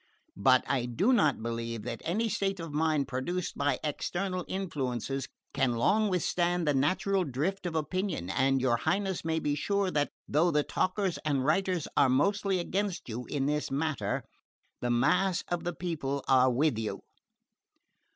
[0.35, 5.75] But I do not believe that any state of mind produced by external influences can
[5.75, 10.49] long withstand the natural drift of opinion; and your Highness may be sure that, though
[10.49, 14.23] the talkers and writers are mostly against you in this matter,
[14.79, 17.03] the mass of the people are with you."